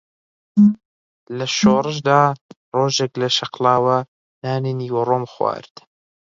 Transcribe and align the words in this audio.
لە 1.37 1.45
شۆڕشدا 1.57 2.21
ڕۆژێک 2.75 3.13
لە 3.21 3.27
شەقڵاوە 3.37 3.97
نانی 4.43 4.73
نیوەڕۆم 4.79 5.23
خوارد 5.33 5.73